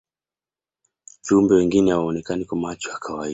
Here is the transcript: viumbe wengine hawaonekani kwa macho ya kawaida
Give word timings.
viumbe 1.27 1.55
wengine 1.55 1.91
hawaonekani 1.91 2.45
kwa 2.45 2.57
macho 2.57 2.89
ya 2.89 2.97
kawaida 2.97 3.29